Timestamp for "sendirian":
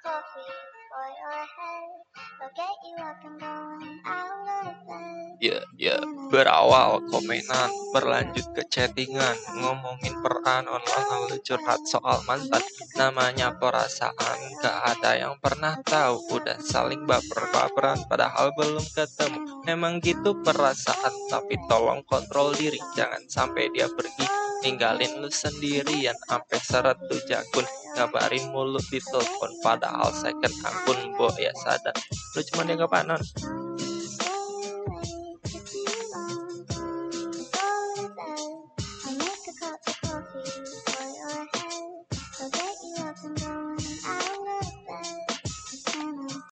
25.28-26.14